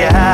[0.00, 0.29] yeah.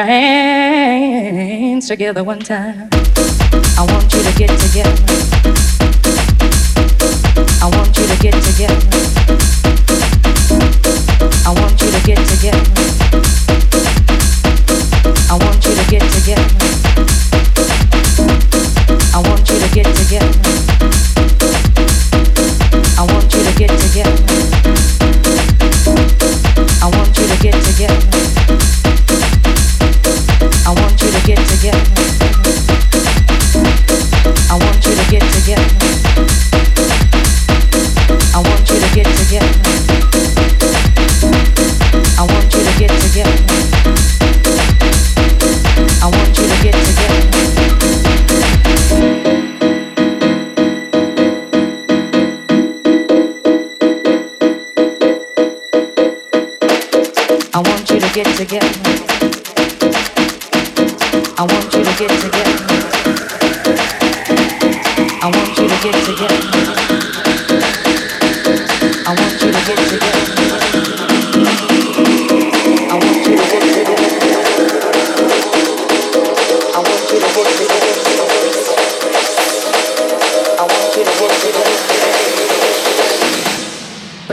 [0.00, 2.88] your hands together one time.
[3.76, 4.96] I want you to get together.
[7.60, 8.80] I want you to get together.
[11.44, 12.64] I want you to get together.
[15.28, 16.79] I want you to get together.